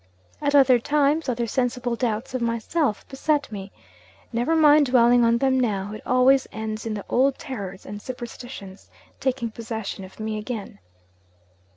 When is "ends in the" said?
6.51-7.05